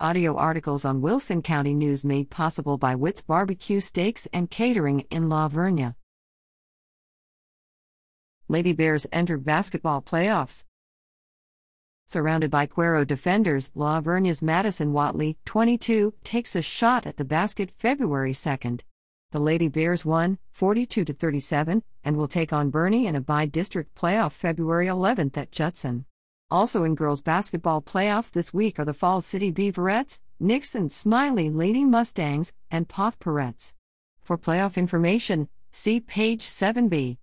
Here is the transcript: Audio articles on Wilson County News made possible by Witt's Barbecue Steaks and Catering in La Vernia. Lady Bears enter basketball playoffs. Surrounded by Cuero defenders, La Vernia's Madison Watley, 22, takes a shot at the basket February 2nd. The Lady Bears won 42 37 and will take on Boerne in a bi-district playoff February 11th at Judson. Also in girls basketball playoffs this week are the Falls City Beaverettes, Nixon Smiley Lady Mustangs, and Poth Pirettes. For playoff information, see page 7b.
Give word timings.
Audio 0.00 0.36
articles 0.36 0.84
on 0.84 1.00
Wilson 1.02 1.40
County 1.40 1.72
News 1.72 2.04
made 2.04 2.28
possible 2.28 2.76
by 2.76 2.96
Witt's 2.96 3.20
Barbecue 3.20 3.78
Steaks 3.78 4.26
and 4.32 4.50
Catering 4.50 5.06
in 5.08 5.28
La 5.28 5.48
Vernia. 5.48 5.94
Lady 8.48 8.72
Bears 8.72 9.06
enter 9.12 9.38
basketball 9.38 10.02
playoffs. 10.02 10.64
Surrounded 12.08 12.50
by 12.50 12.66
Cuero 12.66 13.06
defenders, 13.06 13.70
La 13.76 14.00
Vernia's 14.00 14.42
Madison 14.42 14.92
Watley, 14.92 15.38
22, 15.44 16.12
takes 16.24 16.56
a 16.56 16.60
shot 16.60 17.06
at 17.06 17.16
the 17.16 17.24
basket 17.24 17.70
February 17.78 18.32
2nd. 18.32 18.80
The 19.30 19.38
Lady 19.38 19.68
Bears 19.68 20.04
won 20.04 20.38
42 20.50 21.04
37 21.04 21.84
and 22.02 22.16
will 22.16 22.26
take 22.26 22.52
on 22.52 22.72
Boerne 22.72 23.06
in 23.06 23.14
a 23.14 23.20
bi-district 23.20 23.94
playoff 23.94 24.32
February 24.32 24.86
11th 24.88 25.36
at 25.36 25.52
Judson. 25.52 26.04
Also 26.54 26.84
in 26.84 26.94
girls 26.94 27.20
basketball 27.20 27.82
playoffs 27.82 28.30
this 28.30 28.54
week 28.54 28.78
are 28.78 28.84
the 28.84 28.94
Falls 28.94 29.26
City 29.26 29.50
Beaverettes, 29.50 30.20
Nixon 30.38 30.88
Smiley 30.88 31.50
Lady 31.50 31.84
Mustangs, 31.84 32.52
and 32.70 32.88
Poth 32.88 33.18
Pirettes. 33.18 33.72
For 34.22 34.38
playoff 34.38 34.76
information, 34.76 35.48
see 35.72 35.98
page 35.98 36.42
7b. 36.42 37.16